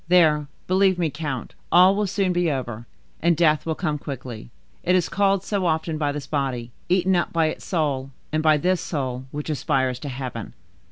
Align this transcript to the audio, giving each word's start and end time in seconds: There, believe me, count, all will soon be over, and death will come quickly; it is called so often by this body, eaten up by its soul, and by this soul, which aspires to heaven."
There, 0.07 0.47
believe 0.65 0.97
me, 0.97 1.11
count, 1.11 1.53
all 1.71 1.95
will 1.95 2.07
soon 2.07 2.33
be 2.33 2.49
over, 2.51 2.87
and 3.21 3.37
death 3.37 3.67
will 3.67 3.75
come 3.75 3.99
quickly; 3.99 4.49
it 4.81 4.95
is 4.95 5.07
called 5.07 5.43
so 5.43 5.67
often 5.67 5.99
by 5.99 6.11
this 6.11 6.25
body, 6.25 6.71
eaten 6.89 7.15
up 7.15 7.31
by 7.31 7.49
its 7.49 7.65
soul, 7.65 8.09
and 8.31 8.41
by 8.41 8.57
this 8.57 8.81
soul, 8.81 9.27
which 9.29 9.51
aspires 9.51 9.99
to 9.99 10.09
heaven." 10.09 10.55